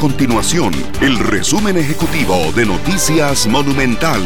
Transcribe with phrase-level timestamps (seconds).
[0.00, 4.22] continuación el resumen ejecutivo de Noticias Monumental.